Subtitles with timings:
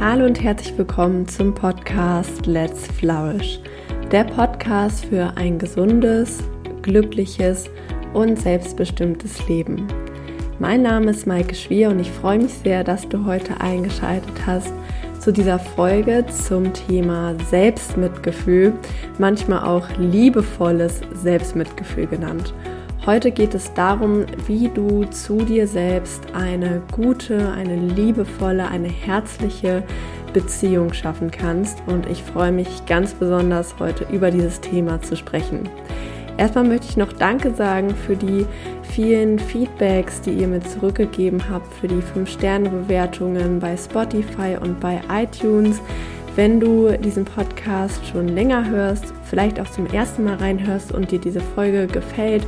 [0.00, 3.58] Hallo und herzlich willkommen zum Podcast Let's Flourish,
[4.12, 6.38] der Podcast für ein gesundes,
[6.82, 7.68] glückliches
[8.14, 9.88] und selbstbestimmtes Leben.
[10.60, 14.72] Mein Name ist Maike Schwier und ich freue mich sehr, dass du heute eingeschaltet hast
[15.18, 18.74] zu dieser Folge zum Thema Selbstmitgefühl,
[19.18, 22.54] manchmal auch liebevolles Selbstmitgefühl genannt.
[23.06, 29.82] Heute geht es darum, wie du zu dir selbst eine gute, eine liebevolle, eine herzliche
[30.32, 31.78] Beziehung schaffen kannst.
[31.86, 35.68] Und ich freue mich ganz besonders, heute über dieses Thema zu sprechen.
[36.36, 38.46] Erstmal möchte ich noch Danke sagen für die
[38.82, 45.80] vielen Feedbacks, die ihr mir zurückgegeben habt, für die 5-Sterne-Bewertungen bei Spotify und bei iTunes.
[46.36, 51.18] Wenn du diesen Podcast schon länger hörst, vielleicht auch zum ersten Mal reinhörst und dir
[51.18, 52.46] diese Folge gefällt,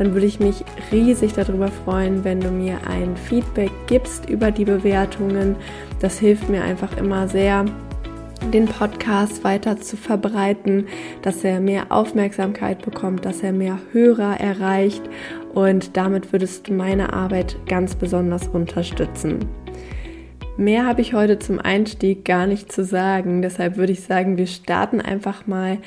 [0.00, 4.64] dann würde ich mich riesig darüber freuen, wenn du mir ein Feedback gibst über die
[4.64, 5.56] Bewertungen.
[6.00, 7.66] Das hilft mir einfach immer sehr,
[8.50, 10.86] den Podcast weiter zu verbreiten,
[11.20, 15.02] dass er mehr Aufmerksamkeit bekommt, dass er mehr Hörer erreicht
[15.52, 19.40] und damit würdest du meine Arbeit ganz besonders unterstützen.
[20.56, 23.40] Mehr habe ich heute zum Einstieg gar nicht zu sagen.
[23.42, 25.78] Deshalb würde ich sagen, wir starten einfach mal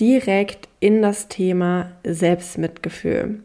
[0.00, 3.40] direkt in das Thema Selbstmitgefühl.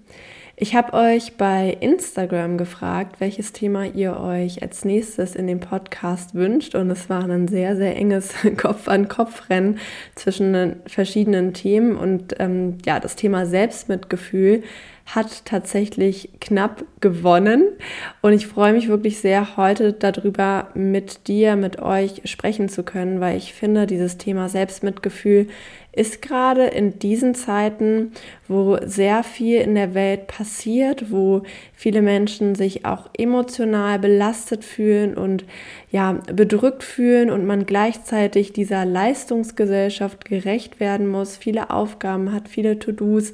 [0.61, 6.35] Ich habe euch bei Instagram gefragt, welches Thema ihr euch als nächstes in dem Podcast
[6.35, 6.75] wünscht.
[6.75, 9.79] Und es war ein sehr, sehr enges Kopf-an-Kopf-Rennen
[10.15, 11.95] zwischen den verschiedenen Themen.
[11.95, 14.63] Und ähm, ja, das Thema Selbstmitgefühl
[15.05, 17.63] hat tatsächlich knapp gewonnen.
[18.21, 23.21] Und ich freue mich wirklich sehr, heute darüber mit dir, mit euch sprechen zu können,
[23.21, 25.47] weil ich finde, dieses Thema Selbstmitgefühl
[25.91, 28.11] ist gerade in diesen Zeiten,
[28.47, 35.15] wo sehr viel in der Welt passiert, wo viele Menschen sich auch emotional belastet fühlen
[35.15, 35.45] und
[35.91, 42.77] ja, bedrückt fühlen und man gleichzeitig dieser Leistungsgesellschaft gerecht werden muss, viele Aufgaben hat, viele
[42.77, 43.31] To-Dos,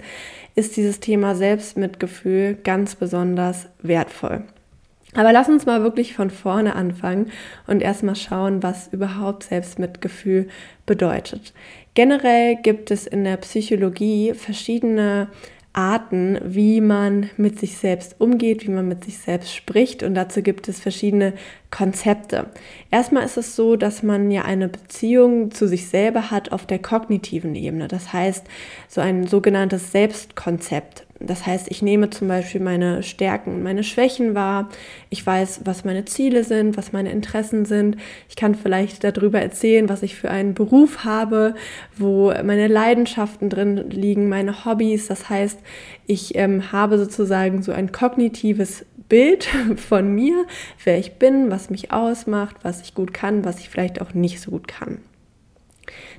[0.55, 4.43] ist dieses Thema Selbstmitgefühl ganz besonders wertvoll.
[5.15, 7.31] Aber lass uns mal wirklich von vorne anfangen
[7.67, 10.47] und erstmal schauen, was überhaupt Selbstmitgefühl
[10.85, 11.53] bedeutet.
[11.93, 15.29] Generell gibt es in der Psychologie verschiedene
[15.75, 20.03] Arten, wie man mit sich selbst umgeht, wie man mit sich selbst spricht.
[20.03, 21.33] Und dazu gibt es verschiedene
[21.69, 22.47] Konzepte.
[22.91, 26.79] Erstmal ist es so, dass man ja eine Beziehung zu sich selber hat auf der
[26.79, 27.87] kognitiven Ebene.
[27.89, 28.45] Das heißt,
[28.87, 31.04] so ein sogenanntes Selbstkonzept.
[31.19, 34.69] Das heißt, ich nehme zum Beispiel meine Stärken und meine Schwächen wahr.
[35.09, 37.95] Ich weiß, was meine Ziele sind, was meine Interessen sind.
[38.27, 41.55] Ich kann vielleicht darüber erzählen, was ich für einen Beruf habe,
[41.97, 45.07] wo meine Leidenschaften drin liegen, meine Hobbys.
[45.07, 45.59] Das heißt,
[46.05, 49.45] ich ähm, habe sozusagen so ein kognitives Bild
[49.77, 50.45] von mir,
[50.83, 54.41] wer ich bin, was mich ausmacht, was ich gut kann, was ich vielleicht auch nicht
[54.41, 54.99] so gut kann.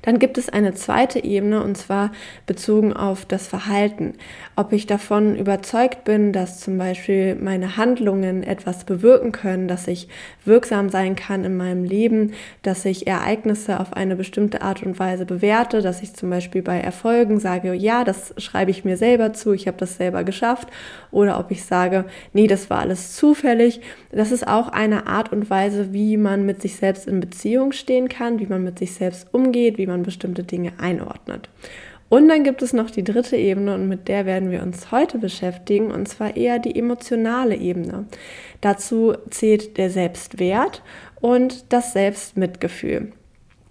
[0.01, 2.11] Dann gibt es eine zweite Ebene und zwar
[2.45, 4.13] bezogen auf das Verhalten.
[4.55, 10.07] Ob ich davon überzeugt bin, dass zum Beispiel meine Handlungen etwas bewirken können, dass ich
[10.45, 15.25] wirksam sein kann in meinem Leben, dass ich Ereignisse auf eine bestimmte Art und Weise
[15.25, 19.53] bewerte, dass ich zum Beispiel bei Erfolgen sage, ja, das schreibe ich mir selber zu,
[19.53, 20.69] ich habe das selber geschafft.
[21.11, 23.81] Oder ob ich sage, nee, das war alles zufällig.
[24.11, 28.07] Das ist auch eine Art und Weise, wie man mit sich selbst in Beziehung stehen
[28.07, 31.49] kann, wie man mit sich selbst umgeht, wie man bestimmte Dinge einordnet.
[32.09, 35.17] Und dann gibt es noch die dritte Ebene und mit der werden wir uns heute
[35.17, 38.05] beschäftigen, und zwar eher die emotionale Ebene.
[38.61, 40.83] Dazu zählt der Selbstwert
[41.19, 43.11] und das Selbstmitgefühl.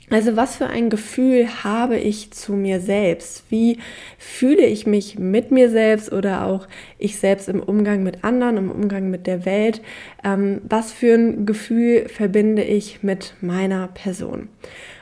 [0.08, 3.44] Also was für ein Gefühl habe ich zu mir selbst?
[3.48, 3.78] Wie
[4.18, 6.68] fühle ich mich mit mir selbst oder auch
[6.98, 9.80] ich selbst im Umgang mit anderen, im Umgang mit der Welt?
[10.22, 14.48] Ähm, was für ein Gefühl verbinde ich mit meiner Person?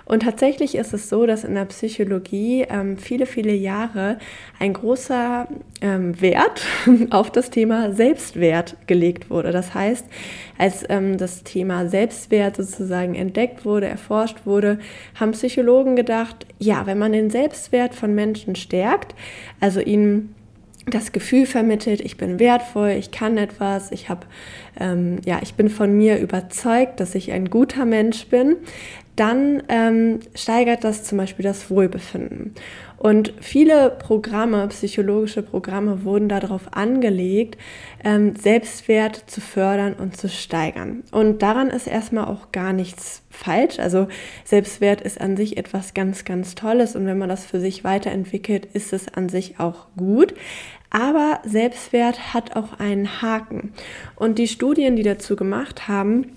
[0.06, 4.19] Und tatsächlich ist es so, dass in der Psychologie ähm, viele, viele Jahre
[4.59, 5.48] ein großer
[5.81, 6.62] ähm, Wert
[7.10, 9.50] auf das Thema Selbstwert gelegt wurde.
[9.50, 10.06] Das heißt,
[10.59, 14.78] als ähm, das Thema Selbstwert sozusagen entdeckt wurde, erforscht wurde,
[15.15, 19.15] haben Psychologen gedacht, ja, wenn man den Selbstwert von Menschen stärkt,
[19.60, 20.34] also ihnen
[20.86, 24.27] das Gefühl vermittelt, ich bin wertvoll, ich kann etwas, ich habe,
[24.78, 28.57] ähm, ja, ich bin von mir überzeugt, dass ich ein guter Mensch bin,
[29.16, 32.55] dann ähm, steigert das zum Beispiel das Wohlbefinden.
[33.05, 37.59] Und viele Programme, psychologische Programme wurden darauf angelegt,
[38.03, 41.03] ähm, Selbstwert zu fördern und zu steigern.
[41.13, 43.78] Und daran ist erstmal auch gar nichts falsch.
[43.78, 44.09] Also
[44.45, 48.67] Selbstwert ist an sich etwas ganz, ganz Tolles und wenn man das für sich weiterentwickelt,
[48.72, 50.33] ist es an sich auch gut.
[50.89, 53.75] Aber Selbstwert hat auch einen Haken.
[54.17, 56.31] Und die Studien, die dazu gemacht haben,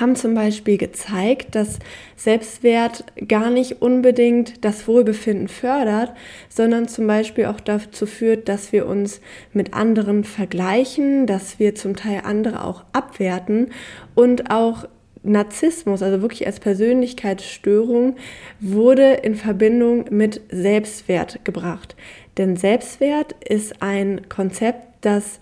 [0.00, 1.78] haben zum Beispiel gezeigt, dass
[2.16, 6.12] Selbstwert gar nicht unbedingt das Wohlbefinden fördert,
[6.48, 9.20] sondern zum Beispiel auch dazu führt, dass wir uns
[9.52, 13.70] mit anderen vergleichen, dass wir zum Teil andere auch abwerten
[14.14, 14.86] und auch
[15.24, 18.16] Narzissmus, also wirklich als Persönlichkeitsstörung,
[18.60, 21.94] wurde in Verbindung mit Selbstwert gebracht.
[22.38, 25.38] Denn Selbstwert ist ein Konzept, das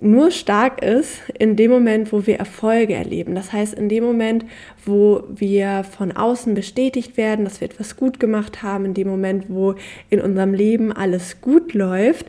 [0.00, 3.34] nur stark ist in dem Moment, wo wir Erfolge erleben.
[3.34, 4.44] Das heißt, in dem Moment,
[4.84, 9.46] wo wir von außen bestätigt werden, dass wir etwas gut gemacht haben, in dem Moment,
[9.48, 9.74] wo
[10.10, 12.26] in unserem Leben alles gut läuft,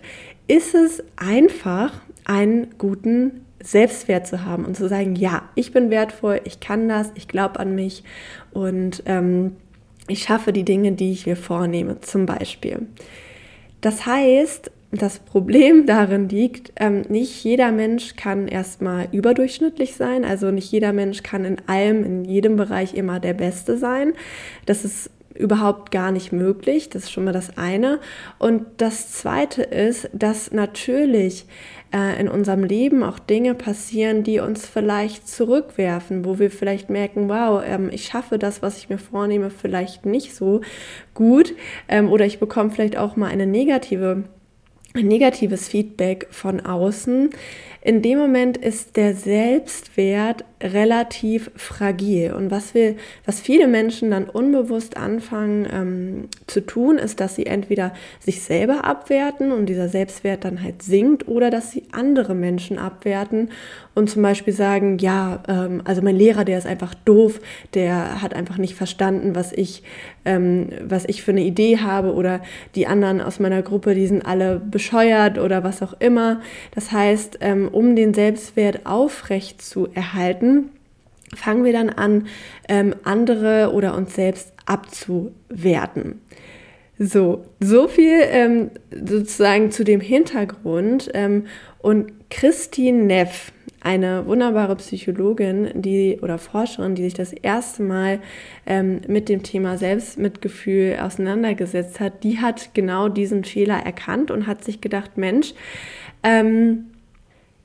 [0.48, 1.94] ist es einfach,
[2.26, 7.12] einen guten Selbstwert zu haben und zu sagen, ja, ich bin wertvoll, ich kann das,
[7.16, 8.04] ich glaube an mich
[8.52, 9.56] und ähm,
[10.08, 12.88] ich schaffe die Dinge, die ich mir vornehme, zum Beispiel.
[13.82, 20.50] Das heißt, das Problem darin liegt, ähm, nicht jeder Mensch kann erstmal überdurchschnittlich sein, also
[20.52, 24.14] nicht jeder Mensch kann in allem, in jedem Bereich immer der Beste sein.
[24.66, 28.00] Das ist überhaupt gar nicht möglich, das ist schon mal das eine.
[28.40, 31.46] Und das zweite ist, dass natürlich
[31.94, 37.30] äh, in unserem Leben auch Dinge passieren, die uns vielleicht zurückwerfen, wo wir vielleicht merken,
[37.30, 40.62] wow, ähm, ich schaffe das, was ich mir vornehme, vielleicht nicht so
[41.14, 41.54] gut
[41.88, 44.26] ähm, oder ich bekomme vielleicht auch mal eine negative
[44.96, 47.30] negatives Feedback von außen,
[47.90, 52.34] in dem Moment ist der Selbstwert relativ fragil.
[52.34, 52.96] Und was wir,
[53.26, 58.86] was viele Menschen dann unbewusst anfangen ähm, zu tun, ist, dass sie entweder sich selber
[58.86, 63.50] abwerten und dieser Selbstwert dann halt sinkt, oder dass sie andere Menschen abwerten
[63.96, 67.40] und zum Beispiel sagen, ja, ähm, also mein Lehrer, der ist einfach doof,
[67.74, 69.84] der hat einfach nicht verstanden, was ich,
[70.26, 72.42] ähm, was ich für eine Idee habe, oder
[72.76, 76.42] die anderen aus meiner Gruppe, die sind alle bescheuert oder was auch immer.
[76.76, 80.70] Das heißt, ähm, um den Selbstwert aufrecht zu erhalten,
[81.34, 82.28] fangen wir dann an,
[82.68, 86.20] ähm, andere oder uns selbst abzuwerten.
[86.98, 91.10] So, so viel ähm, sozusagen zu dem Hintergrund.
[91.14, 91.46] Ähm,
[91.78, 98.20] und Christine Neff, eine wunderbare Psychologin, die oder Forscherin, die sich das erste Mal
[98.66, 104.66] ähm, mit dem Thema Selbstmitgefühl auseinandergesetzt hat, die hat genau diesen Fehler erkannt und hat
[104.66, 105.54] sich gedacht, Mensch,
[106.24, 106.88] ähm,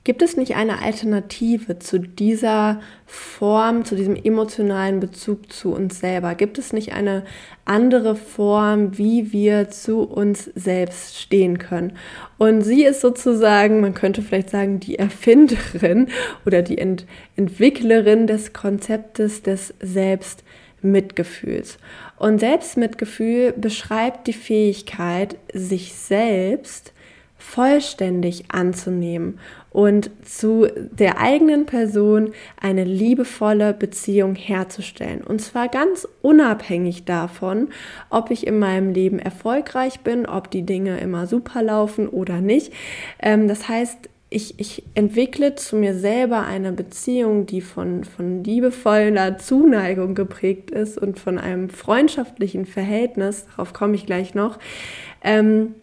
[0.05, 6.35] Gibt es nicht eine Alternative zu dieser Form, zu diesem emotionalen Bezug zu uns selber?
[6.35, 7.23] Gibt es nicht eine
[7.65, 11.93] andere Form, wie wir zu uns selbst stehen können?
[12.37, 16.09] Und sie ist sozusagen, man könnte vielleicht sagen, die Erfinderin
[16.45, 21.79] oder die Ent Entwicklerin des Konzeptes des Selbstmitgefühls.
[22.17, 26.93] Und Selbstmitgefühl beschreibt die Fähigkeit, sich selbst
[27.45, 29.39] vollständig anzunehmen
[29.71, 35.21] und zu der eigenen Person eine liebevolle Beziehung herzustellen.
[35.21, 37.69] Und zwar ganz unabhängig davon,
[38.09, 42.73] ob ich in meinem Leben erfolgreich bin, ob die Dinge immer super laufen oder nicht.
[43.19, 49.37] Ähm, das heißt, ich, ich entwickle zu mir selber eine Beziehung, die von, von liebevoller
[49.37, 54.57] Zuneigung geprägt ist und von einem freundschaftlichen Verhältnis, darauf komme ich gleich noch.
[55.23, 55.75] Ähm,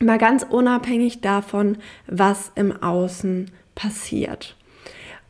[0.00, 4.56] mal ganz unabhängig davon, was im Außen passiert.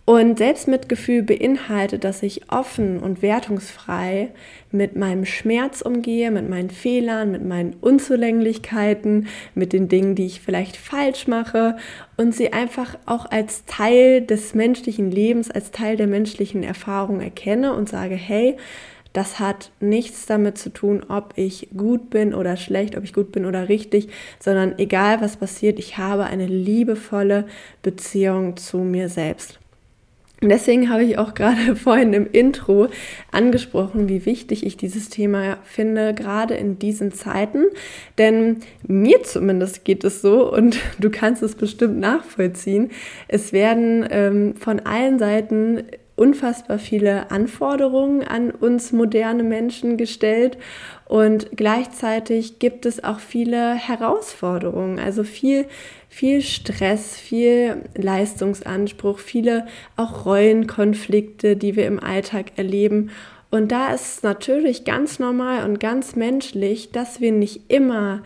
[0.09, 4.29] Und Selbstmitgefühl beinhaltet, dass ich offen und wertungsfrei
[4.71, 10.41] mit meinem Schmerz umgehe, mit meinen Fehlern, mit meinen Unzulänglichkeiten, mit den Dingen, die ich
[10.41, 11.77] vielleicht falsch mache
[12.17, 17.75] und sie einfach auch als Teil des menschlichen Lebens, als Teil der menschlichen Erfahrung erkenne
[17.75, 18.57] und sage, hey,
[19.17, 23.33] das hat nichts damit zu tun, ob ich gut bin oder schlecht, ob ich gut
[23.33, 24.09] bin oder richtig,
[24.39, 27.47] sondern egal was passiert, ich habe eine liebevolle
[27.83, 29.59] Beziehung zu mir selbst.
[30.43, 32.89] Und deswegen habe ich auch gerade vorhin im Intro
[33.33, 37.65] angesprochen, wie wichtig ich dieses Thema finde, gerade in diesen Zeiten.
[38.19, 42.91] Denn mir zumindest geht es so und du kannst es bestimmt nachvollziehen.
[43.29, 45.85] Es werden ähm, von allen Seiten
[46.17, 50.59] unfassbar viele Anforderungen an uns moderne Menschen gestellt
[51.05, 55.67] und gleichzeitig gibt es auch viele Herausforderungen, also viel,
[56.09, 63.11] viel Stress, viel Leistungsanspruch, viele auch Rollenkonflikte, die wir im Alltag erleben.
[63.51, 68.23] Und da ist es natürlich ganz normal und ganz menschlich, dass wir nicht immer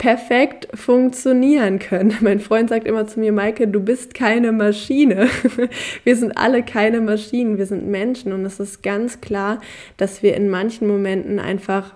[0.00, 2.16] perfekt funktionieren können.
[2.22, 5.28] Mein Freund sagt immer zu mir, Maike, du bist keine Maschine.
[6.04, 9.60] Wir sind alle keine Maschinen, wir sind Menschen und es ist ganz klar,
[9.98, 11.92] dass wir in manchen Momenten einfach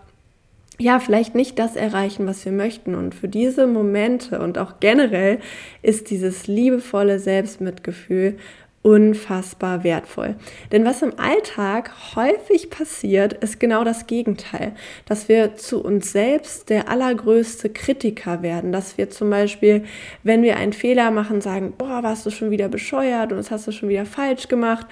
[0.79, 2.95] ja, vielleicht nicht das erreichen, was wir möchten.
[2.95, 5.39] Und für diese Momente und auch generell
[5.83, 8.37] ist dieses liebevolle Selbstmitgefühl
[8.85, 10.37] unfassbar wertvoll.
[10.71, 14.75] Denn was im Alltag häufig passiert, ist genau das Gegenteil.
[15.07, 18.73] Dass wir zu uns selbst der allergrößte Kritiker werden.
[18.73, 19.85] Dass wir zum Beispiel,
[20.23, 23.67] wenn wir einen Fehler machen, sagen, boah, warst du schon wieder bescheuert und das hast
[23.67, 24.87] du schon wieder falsch gemacht.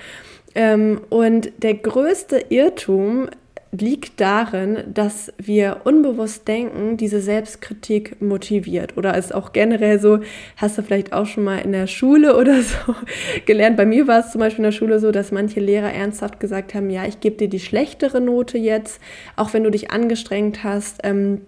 [0.55, 3.29] Ähm, und der größte Irrtum
[3.73, 8.99] liegt darin, dass wir unbewusst denken, diese Selbstkritik motiviert.
[8.99, 10.21] Oder ist auch generell so,
[10.59, 12.95] hast du vielleicht auch schon mal in der Schule oder so
[13.47, 13.79] gelernt.
[13.79, 16.75] Bei mir war es zum Beispiel in der Schule so, dass manche Lehrer ernsthaft gesagt
[16.75, 19.01] haben, ja, ich gebe dir die schlechtere Note jetzt,
[19.37, 21.01] auch wenn du dich angestrengt hast.
[21.03, 21.41] Ähm,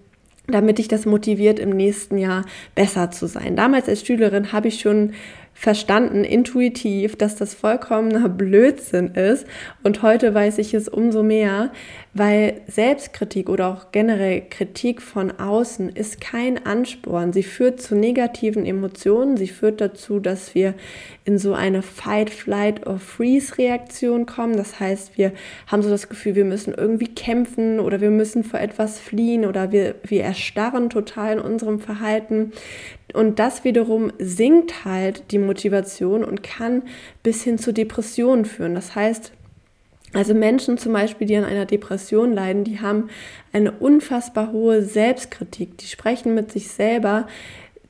[0.46, 3.56] damit dich das motiviert, im nächsten Jahr besser zu sein.
[3.56, 5.14] Damals als Schülerin habe ich schon
[5.54, 9.46] verstanden, intuitiv, dass das vollkommener Blödsinn ist.
[9.82, 11.70] Und heute weiß ich es umso mehr,
[12.12, 17.32] weil Selbstkritik oder auch generell Kritik von außen ist kein Ansporn.
[17.32, 19.36] Sie führt zu negativen Emotionen.
[19.36, 20.74] Sie führt dazu, dass wir
[21.24, 24.56] in so eine Fight, Flight or Freeze Reaktion kommen.
[24.56, 25.32] Das heißt, wir
[25.66, 29.72] haben so das Gefühl, wir müssen irgendwie kämpfen oder wir müssen vor etwas fliehen oder
[29.72, 32.52] wir, wir erstarren total in unserem Verhalten.
[33.14, 36.82] Und das wiederum sinkt halt die Motivation und kann
[37.22, 38.74] bis hin zu Depressionen führen.
[38.74, 39.32] Das heißt,
[40.12, 43.08] also Menschen zum Beispiel, die an einer Depression leiden, die haben
[43.52, 45.78] eine unfassbar hohe Selbstkritik.
[45.78, 47.26] Die sprechen mit sich selber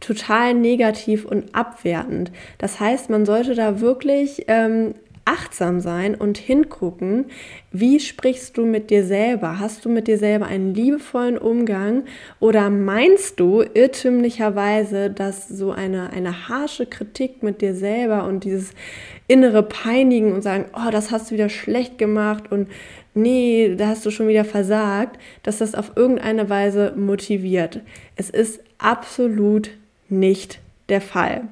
[0.00, 2.30] total negativ und abwertend.
[2.58, 7.26] Das heißt, man sollte da wirklich ähm, achtsam sein und hingucken,
[7.72, 9.58] wie sprichst du mit dir selber?
[9.58, 12.04] Hast du mit dir selber einen liebevollen Umgang
[12.40, 18.72] oder meinst du irrtümlicherweise, dass so eine, eine harsche Kritik mit dir selber und dieses
[19.26, 22.68] innere Peinigen und sagen, oh, das hast du wieder schlecht gemacht und
[23.14, 27.80] nee, da hast du schon wieder versagt, dass das auf irgendeine Weise motiviert.
[28.16, 29.70] Es ist absolut
[30.08, 31.48] nicht der Fall.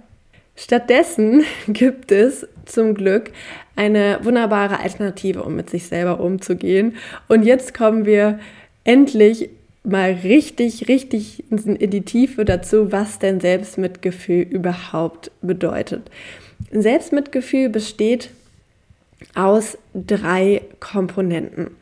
[0.62, 3.32] Stattdessen gibt es zum Glück
[3.74, 6.96] eine wunderbare Alternative, um mit sich selber umzugehen.
[7.26, 8.38] Und jetzt kommen wir
[8.84, 9.50] endlich
[9.82, 16.08] mal richtig, richtig in die Tiefe dazu, was denn Selbstmitgefühl überhaupt bedeutet.
[16.70, 18.30] Selbstmitgefühl besteht
[19.34, 21.72] aus drei Komponenten.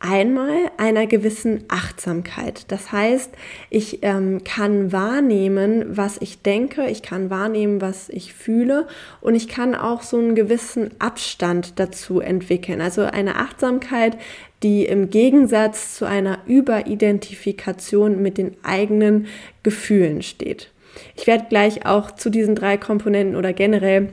[0.00, 2.70] Einmal einer gewissen Achtsamkeit.
[2.70, 3.32] Das heißt,
[3.68, 8.86] ich ähm, kann wahrnehmen, was ich denke, ich kann wahrnehmen, was ich fühle
[9.20, 12.80] und ich kann auch so einen gewissen Abstand dazu entwickeln.
[12.80, 14.16] Also eine Achtsamkeit,
[14.62, 19.26] die im Gegensatz zu einer Überidentifikation mit den eigenen
[19.64, 20.70] Gefühlen steht.
[21.16, 24.10] Ich werde gleich auch zu diesen drei Komponenten oder generell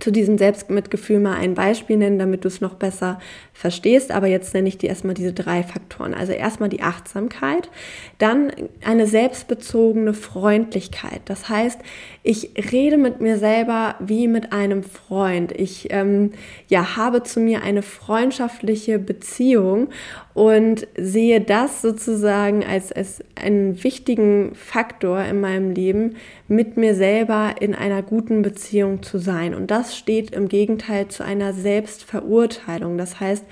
[0.00, 3.20] zu diesem Selbstmitgefühl mal ein Beispiel nennen, damit du es noch besser
[3.60, 4.10] verstehst.
[4.10, 6.14] Aber jetzt nenne ich dir erstmal diese drei Faktoren.
[6.14, 7.68] Also erstmal die Achtsamkeit,
[8.16, 8.50] dann
[8.82, 11.20] eine selbstbezogene Freundlichkeit.
[11.26, 11.78] Das heißt,
[12.22, 15.52] ich rede mit mir selber wie mit einem Freund.
[15.52, 16.32] Ich ähm,
[16.68, 19.88] ja, habe zu mir eine freundschaftliche Beziehung
[20.32, 26.16] und sehe das sozusagen als, als einen wichtigen Faktor in meinem Leben,
[26.48, 29.54] mit mir selber in einer guten Beziehung zu sein.
[29.54, 32.96] Und das steht im Gegenteil zu einer Selbstverurteilung.
[32.96, 33.44] Das heißt,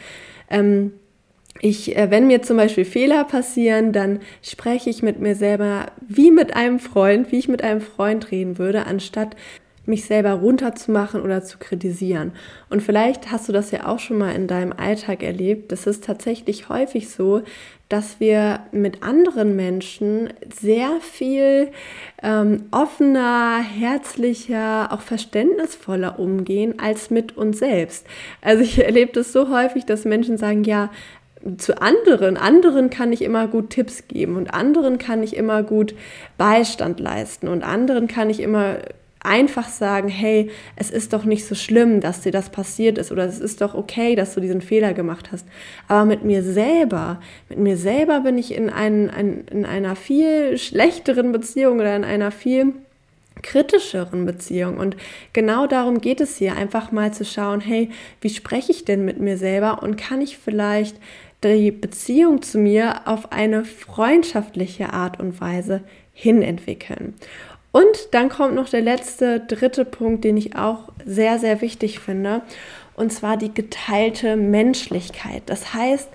[0.51, 0.93] ähm,
[1.61, 6.31] ich, äh, wenn mir zum Beispiel Fehler passieren, dann spreche ich mit mir selber wie
[6.31, 9.37] mit einem Freund, wie ich mit einem Freund reden würde, anstatt
[9.89, 12.33] mich selber runterzumachen oder zu kritisieren.
[12.69, 15.73] Und vielleicht hast du das ja auch schon mal in deinem Alltag erlebt.
[15.73, 17.43] Das ist tatsächlich häufig so,
[17.89, 20.31] dass wir mit anderen Menschen
[20.61, 21.71] sehr viel
[22.23, 28.07] ähm, offener, herzlicher, auch verständnisvoller umgehen als mit uns selbst.
[28.43, 30.91] Also ich erlebe das so häufig, dass Menschen sagen, ja,
[31.57, 35.95] zu anderen, anderen kann ich immer gut Tipps geben und anderen kann ich immer gut
[36.37, 38.79] Beistand leisten und anderen kann ich immer
[39.21, 43.25] einfach sagen, hey, es ist doch nicht so schlimm, dass dir das passiert ist oder
[43.25, 45.47] es ist doch okay, dass du diesen Fehler gemacht hast.
[45.89, 50.57] Aber mit mir selber, mit mir selber bin ich in, ein, ein, in einer viel
[50.59, 52.75] schlechteren Beziehung oder in einer viel
[53.43, 54.79] kritischeren Beziehung.
[54.79, 54.97] Und
[55.33, 59.21] genau darum geht es hier, einfach mal zu schauen, hey, wie spreche ich denn mit
[59.21, 60.97] mir selber und kann ich vielleicht
[61.45, 65.83] die Beziehung zu mir auf eine freundschaftliche Art und Weise
[66.13, 67.15] hinentwickeln.
[67.73, 72.43] Und dann kommt noch der letzte, dritte Punkt, den ich auch sehr, sehr wichtig finde,
[72.97, 75.43] und zwar die geteilte Menschlichkeit.
[75.47, 76.09] Das heißt,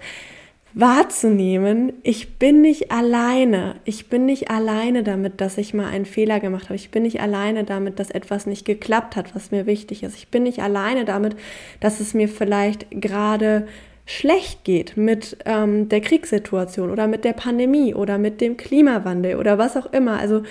[0.73, 3.75] wahrzunehmen, ich bin nicht alleine.
[3.85, 6.75] Ich bin nicht alleine damit, dass ich mal einen Fehler gemacht habe.
[6.75, 10.17] Ich bin nicht alleine damit, dass etwas nicht geklappt hat, was mir wichtig ist.
[10.17, 11.35] Ich bin nicht alleine damit,
[11.79, 13.67] dass es mir vielleicht gerade
[14.05, 19.57] schlecht geht mit ähm, der Kriegssituation oder mit der Pandemie oder mit dem Klimawandel oder
[19.57, 20.19] was auch immer.
[20.19, 20.43] Also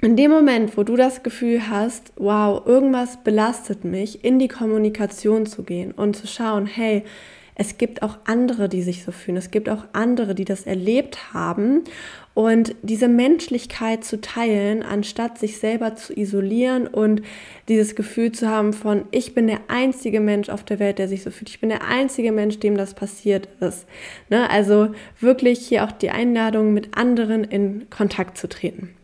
[0.00, 5.46] in dem Moment, wo du das Gefühl hast, wow, irgendwas belastet mich, in die Kommunikation
[5.46, 7.02] zu gehen und zu schauen, hey,
[7.60, 9.36] es gibt auch andere, die sich so fühlen.
[9.36, 11.82] Es gibt auch andere, die das erlebt haben.
[12.32, 17.22] Und diese Menschlichkeit zu teilen, anstatt sich selber zu isolieren und
[17.66, 21.24] dieses Gefühl zu haben von, ich bin der einzige Mensch auf der Welt, der sich
[21.24, 21.48] so fühlt.
[21.50, 23.86] Ich bin der einzige Mensch, dem das passiert ist.
[24.30, 24.48] Ne?
[24.48, 28.94] Also wirklich hier auch die Einladung, mit anderen in Kontakt zu treten.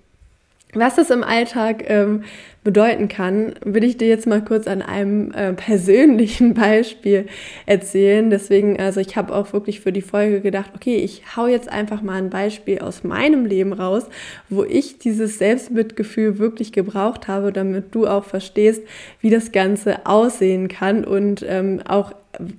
[0.75, 2.25] Was das im Alltag ähm,
[2.65, 7.27] bedeuten kann, will ich dir jetzt mal kurz an einem äh, persönlichen Beispiel
[7.67, 8.31] erzählen.
[8.31, 12.01] Deswegen, also ich habe auch wirklich für die Folge gedacht, okay, ich hau jetzt einfach
[12.01, 14.05] mal ein Beispiel aus meinem Leben raus,
[14.49, 18.83] wo ich dieses Selbstmitgefühl wirklich gebraucht habe, damit du auch verstehst,
[19.21, 22.15] wie das Ganze aussehen kann und ähm, auch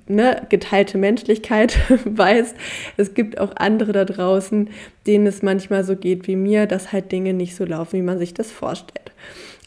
[0.07, 2.53] ne, geteilte Menschlichkeit weiß,
[2.97, 4.69] es gibt auch andere da draußen,
[5.07, 8.19] denen es manchmal so geht wie mir, dass halt Dinge nicht so laufen, wie man
[8.19, 9.12] sich das vorstellt.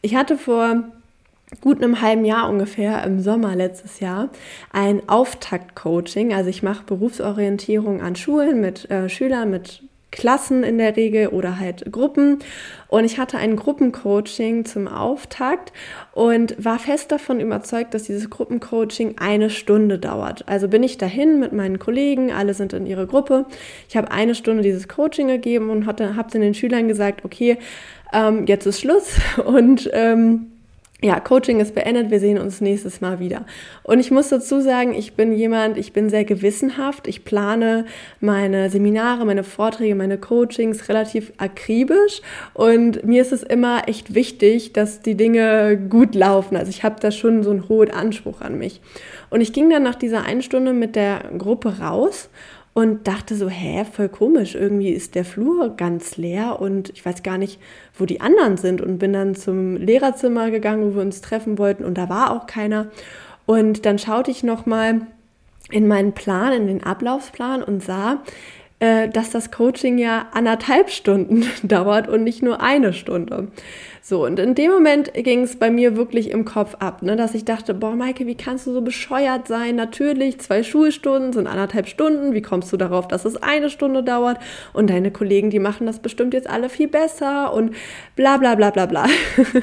[0.01, 0.85] Ich hatte vor
[1.61, 4.29] gut einem halben Jahr ungefähr im Sommer letztes Jahr
[4.73, 6.35] ein Auftakt-Coaching.
[6.35, 11.59] Also ich mache Berufsorientierung an Schulen mit äh, Schülern, mit Klassen in der Regel oder
[11.59, 12.39] halt Gruppen.
[12.89, 15.73] Und ich hatte ein Gruppencoaching zum Auftakt
[16.13, 20.49] und war fest davon überzeugt, dass dieses Gruppencoaching eine Stunde dauert.
[20.49, 23.45] Also bin ich dahin mit meinen Kollegen, alle sind in ihrer Gruppe.
[23.89, 27.59] Ich habe eine Stunde dieses Coaching gegeben und habe den Schülern gesagt, okay,
[28.13, 30.53] ähm, jetzt ist Schluss und ähm,
[31.01, 33.47] ja, Coaching ist beendet, wir sehen uns nächstes Mal wieder.
[33.85, 37.85] Und ich muss dazu sagen, ich bin jemand, ich bin sehr gewissenhaft, ich plane
[38.21, 42.21] meine Seminare, meine Vorträge, meine Coachings relativ akribisch
[42.53, 46.57] und mir ist es immer echt wichtig, dass die Dinge gut laufen.
[46.57, 48.81] Also ich habe da schon so einen hohen Anspruch an mich.
[49.31, 52.29] Und ich ging dann nach dieser einen Stunde mit der Gruppe raus
[52.79, 57.25] und dachte so, hä, voll komisch, irgendwie ist der Flur ganz leer und ich weiß
[57.25, 57.59] gar nicht,
[57.99, 61.85] wo die anderen sind und bin dann zum Lehrerzimmer gegangen, wo wir uns treffen wollten
[61.85, 62.93] und da war auch keiner.
[63.47, 65.01] Und dann schaute ich nochmal
[65.73, 68.23] in meinen Plan, in den Ablaufsplan und sah,
[68.81, 73.49] dass das Coaching ja anderthalb Stunden dauert und nicht nur eine Stunde.
[74.09, 77.35] So, und in dem Moment ging es bei mir wirklich im Kopf ab, ne, dass
[77.35, 79.77] ich dachte, boah, Maike, wie kannst du so bescheuert sein?
[79.77, 82.33] Natürlich, zwei Schulstunden sind anderthalb Stunden.
[82.33, 84.39] Wie kommst du darauf, dass es eine Stunde dauert?
[84.73, 87.75] Und deine Kollegen, die machen das bestimmt jetzt alle viel besser und
[88.17, 89.07] bla bla bla bla bla.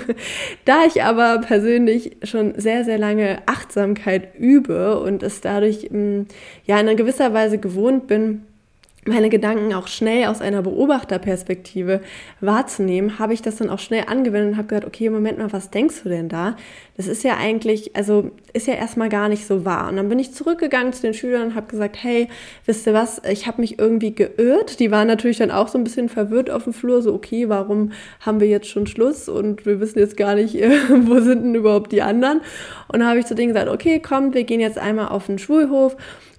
[0.65, 6.23] da ich aber persönlich schon sehr, sehr lange Achtsamkeit übe und es dadurch mm,
[6.65, 8.43] ja in einer gewisser Weise gewohnt bin,
[9.07, 12.01] meine Gedanken auch schnell aus einer Beobachterperspektive
[12.41, 15.69] wahrzunehmen, habe ich das dann auch schnell angewendet und habe gesagt, okay, Moment mal, was
[15.69, 16.55] denkst du denn da?
[16.97, 19.89] Das ist ja eigentlich, also ist ja erstmal gar nicht so wahr.
[19.89, 22.29] Und dann bin ich zurückgegangen zu den Schülern und habe gesagt, hey,
[22.65, 24.79] wisst ihr was, ich habe mich irgendwie geirrt.
[24.79, 27.91] Die waren natürlich dann auch so ein bisschen verwirrt auf dem Flur, so, okay, warum
[28.21, 30.55] haben wir jetzt schon Schluss und wir wissen jetzt gar nicht,
[30.89, 32.41] wo sind denn überhaupt die anderen?
[32.87, 35.37] Und dann habe ich zu denen gesagt, okay, komm, wir gehen jetzt einmal auf den
[35.37, 35.95] Schulhof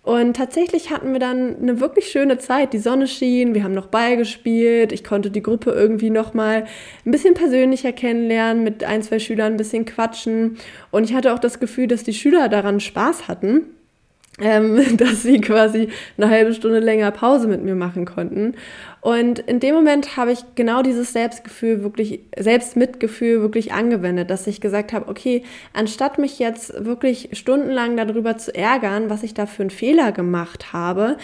[0.06, 2.72] und tatsächlich hatten wir dann eine wirklich schöne Zeit.
[2.72, 4.92] Die Sonne schien, wir haben noch Ball gespielt.
[4.92, 6.64] Ich konnte die Gruppe irgendwie noch mal
[7.04, 10.58] ein bisschen persönlicher kennenlernen, mit ein, zwei Schülern ein bisschen quatschen.
[10.92, 13.62] Und ich hatte auch das Gefühl, dass die Schüler daran Spaß hatten
[14.38, 18.54] ähm, dass sie quasi eine halbe Stunde länger Pause mit mir machen konnten.
[19.06, 24.60] Und in dem Moment habe ich genau dieses Selbstgefühl wirklich, Selbstmitgefühl wirklich angewendet, dass ich
[24.60, 29.62] gesagt habe, okay, anstatt mich jetzt wirklich stundenlang darüber zu ärgern, was ich da für
[29.62, 31.18] einen Fehler gemacht habe,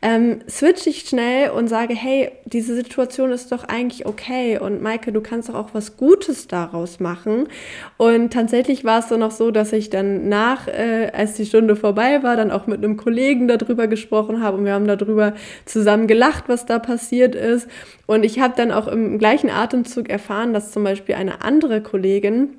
[0.00, 5.10] ähm, switche ich schnell und sage, hey, diese Situation ist doch eigentlich okay und Maike,
[5.12, 7.48] du kannst doch auch was Gutes daraus machen.
[7.96, 11.76] Und tatsächlich war es dann auch so, dass ich dann nach, äh, als die Stunde
[11.76, 16.06] vorbei war, dann auch mit einem Kollegen darüber gesprochen habe und wir haben darüber zusammen
[16.06, 17.68] gelacht, was da passiert ist.
[18.06, 22.58] Und ich habe dann auch im gleichen Atemzug erfahren, dass zum Beispiel eine andere Kollegin,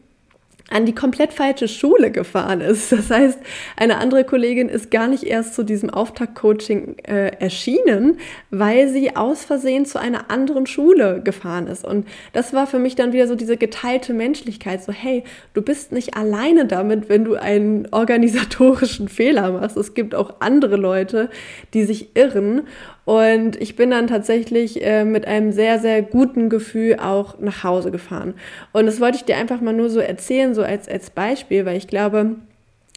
[0.69, 2.91] an die komplett falsche Schule gefahren ist.
[2.97, 3.39] Das heißt,
[3.77, 8.17] eine andere Kollegin ist gar nicht erst zu diesem Auftaktcoaching äh, erschienen,
[8.49, 11.85] weil sie aus Versehen zu einer anderen Schule gefahren ist.
[11.85, 14.83] Und das war für mich dann wieder so diese geteilte Menschlichkeit.
[14.83, 19.77] So, hey, du bist nicht alleine damit, wenn du einen organisatorischen Fehler machst.
[19.77, 21.29] Es gibt auch andere Leute,
[21.73, 22.63] die sich irren.
[23.07, 27.89] Und ich bin dann tatsächlich äh, mit einem sehr, sehr guten Gefühl auch nach Hause
[27.89, 28.33] gefahren.
[28.73, 31.77] Und das wollte ich dir einfach mal nur so erzählen, so als, als Beispiel, weil
[31.77, 32.35] ich glaube,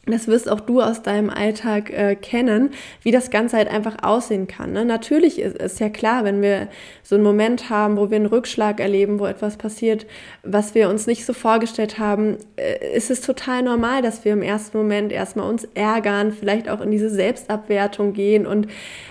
[0.07, 2.71] das wirst auch du aus deinem Alltag äh, kennen,
[3.05, 4.73] wie das Ganze halt einfach aussehen kann.
[4.73, 4.85] Ne?
[4.85, 6.67] Natürlich ist, ist ja klar, wenn wir
[7.05, 10.07] so einen Moment haben, wo wir einen Rückschlag erleben, wo etwas passiert,
[10.43, 14.43] was wir uns nicht so vorgestellt haben, äh, ist es total normal, dass wir im
[14.43, 18.67] ersten Moment erstmal uns ärgern, vielleicht auch in diese Selbstabwertung gehen und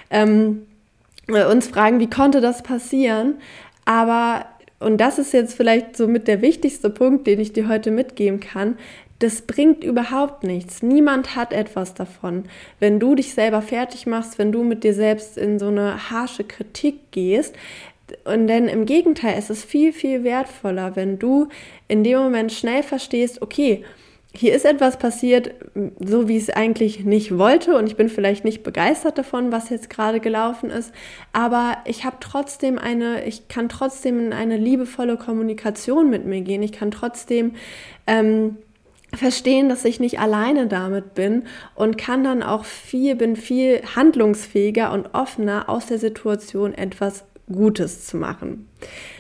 [0.09, 0.63] ähm,
[1.29, 3.35] uns fragen, wie konnte das passieren?
[3.85, 4.45] Aber
[4.79, 8.39] und das ist jetzt vielleicht so mit der wichtigste Punkt, den ich dir heute mitgeben
[8.39, 8.77] kann,
[9.19, 10.81] das bringt überhaupt nichts.
[10.81, 12.45] Niemand hat etwas davon.
[12.79, 16.45] Wenn du dich selber fertig machst, wenn du mit dir selbst in so eine harsche
[16.45, 17.55] Kritik gehst,
[18.23, 21.47] und denn im Gegenteil, es ist viel, viel wertvoller, wenn du
[21.87, 23.83] in dem Moment schnell verstehst, okay,
[24.33, 25.51] hier ist etwas passiert,
[25.99, 29.69] so wie ich es eigentlich nicht wollte und ich bin vielleicht nicht begeistert davon, was
[29.69, 30.93] jetzt gerade gelaufen ist,
[31.33, 36.61] aber ich habe trotzdem eine, ich kann trotzdem in eine liebevolle Kommunikation mit mir gehen,
[36.61, 37.55] ich kann trotzdem
[38.05, 38.57] ähm,
[39.13, 44.91] verstehen, dass ich nicht alleine damit bin und kann dann auch viel, bin viel handlungsfähiger
[44.93, 48.69] und offener aus der Situation etwas Gutes zu machen.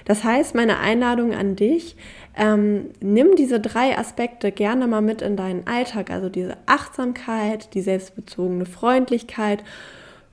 [0.05, 1.95] Das heißt, meine Einladung an dich,
[2.39, 7.81] ähm, nimm diese drei Aspekte gerne mal mit in deinen Alltag, also diese Achtsamkeit, die
[7.81, 9.63] selbstbezogene Freundlichkeit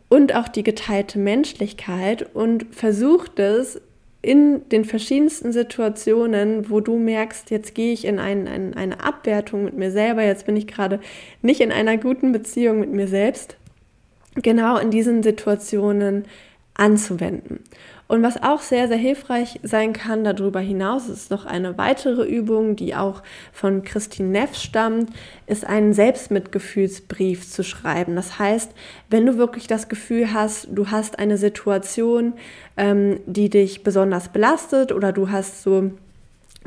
[0.09, 3.81] und auch die geteilte Menschlichkeit und versuch das
[4.23, 9.65] in den verschiedensten Situationen, wo du merkst, jetzt gehe ich in ein, ein, eine Abwertung
[9.65, 11.01] mit mir selber, jetzt bin ich gerade
[11.43, 13.57] nicht in einer guten Beziehung mit mir selbst,
[14.37, 16.25] genau in diesen Situationen
[16.75, 17.65] anzuwenden.
[18.09, 22.77] Und was auch sehr, sehr hilfreich sein kann darüber hinaus, ist noch eine weitere Übung,
[22.77, 25.11] die auch von Christine Neff stammt,
[25.47, 28.15] ist einen Selbstmitgefühlsbrief zu schreiben.
[28.15, 28.71] Das heißt,
[29.11, 32.35] wenn du wirklich das Gefühl hast, du hast eine Situation,
[32.77, 35.91] ähm, die dich besonders belastet oder du hast so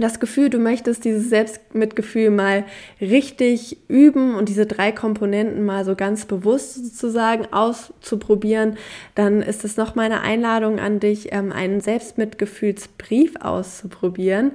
[0.02, 2.66] das Gefühl, du möchtest dieses Selbstmitgefühl mal
[3.02, 8.78] richtig üben und diese drei Komponenten mal so ganz bewusst sozusagen auszuprobieren,
[9.16, 14.52] dann ist es noch meine Einladung an dich, ähm, einen Selbstmitgefühlsbrief auszuprobieren.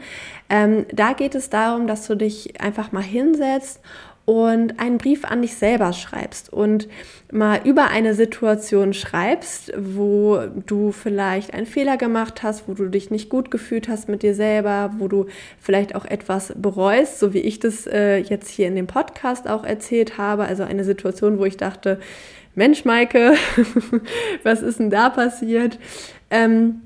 [0.48, 3.80] Ähm, da geht es darum, dass du dich einfach mal hinsetzt
[4.24, 6.88] und einen Brief an dich selber schreibst und
[7.30, 13.10] mal über eine Situation schreibst, wo du vielleicht einen Fehler gemacht hast, wo du dich
[13.10, 15.26] nicht gut gefühlt hast mit dir selber, wo du
[15.60, 19.64] vielleicht auch etwas bereust, so wie ich das äh, jetzt hier in dem Podcast auch
[19.64, 20.44] erzählt habe.
[20.44, 22.00] Also eine Situation, wo ich dachte,
[22.54, 23.34] Mensch, Maike,
[24.42, 25.78] was ist denn da passiert?
[26.30, 26.80] Ähm,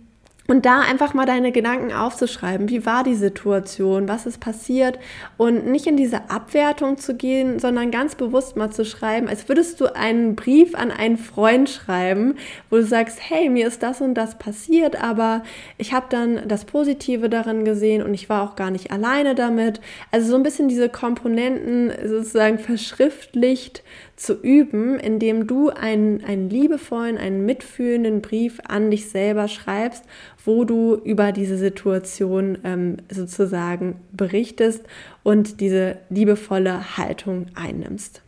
[0.50, 2.70] und da einfach mal deine Gedanken aufzuschreiben.
[2.70, 4.08] Wie war die Situation?
[4.08, 4.98] Was ist passiert?
[5.36, 9.78] Und nicht in diese Abwertung zu gehen, sondern ganz bewusst mal zu schreiben, als würdest
[9.78, 12.36] du einen Brief an einen Freund schreiben,
[12.70, 15.42] wo du sagst, hey, mir ist das und das passiert, aber
[15.76, 19.82] ich habe dann das Positive darin gesehen und ich war auch gar nicht alleine damit.
[20.12, 23.82] Also so ein bisschen diese Komponenten sozusagen verschriftlicht
[24.18, 30.04] zu üben, indem du einen, einen liebevollen, einen mitfühlenden Brief an dich selber schreibst,
[30.44, 34.84] wo du über diese Situation ähm, sozusagen berichtest
[35.22, 38.22] und diese liebevolle Haltung einnimmst.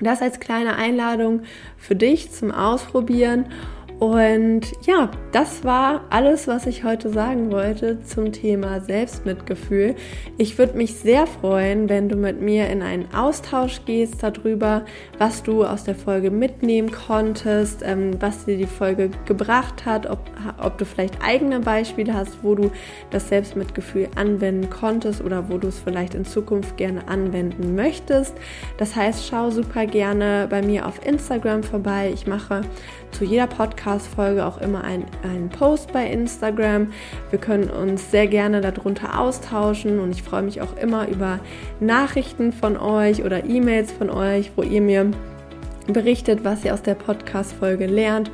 [0.00, 1.42] Das als kleine Einladung
[1.76, 3.46] für dich zum Ausprobieren
[3.98, 9.96] und ja, das war alles, was ich heute sagen wollte zum Thema Selbstmitgefühl.
[10.36, 14.84] Ich würde mich sehr freuen, wenn du mit mir in einen Austausch gehst darüber,
[15.18, 20.20] was du aus der Folge mitnehmen konntest, ähm, was dir die Folge gebracht hat, ob,
[20.62, 22.70] ob du vielleicht eigene Beispiele hast, wo du
[23.10, 28.36] das Selbstmitgefühl anwenden konntest oder wo du es vielleicht in Zukunft gerne anwenden möchtest.
[28.76, 32.12] Das heißt, schau super gerne bei mir auf Instagram vorbei.
[32.14, 32.60] Ich mache
[33.12, 36.92] zu jeder Podcast-Folge auch immer ein, einen Post bei Instagram.
[37.30, 41.40] Wir können uns sehr gerne darunter austauschen und ich freue mich auch immer über
[41.80, 45.10] Nachrichten von euch oder E-Mails von euch, wo ihr mir
[45.86, 48.30] berichtet, was ihr aus der Podcast-Folge lernt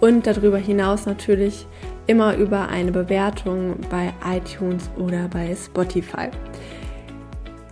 [0.00, 1.66] und darüber hinaus natürlich
[2.06, 6.28] immer über eine Bewertung bei iTunes oder bei Spotify.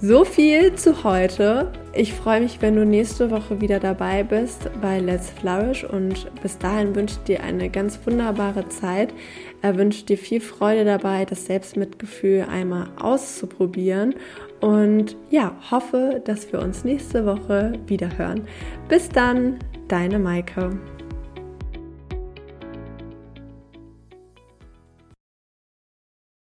[0.01, 1.73] So viel zu heute.
[1.99, 6.59] Ich freue mich, wenn du nächste Woche wieder dabei bist bei Let's Flourish und bis
[6.59, 9.15] dahin wünsche ich dir eine ganz wunderbare Zeit.
[9.63, 14.15] Er wünscht dir viel Freude dabei, das Selbstmitgefühl einmal auszuprobieren
[14.61, 18.43] und ja, hoffe, dass wir uns nächste Woche wieder hören.
[18.91, 20.79] Bis dann, deine Maike.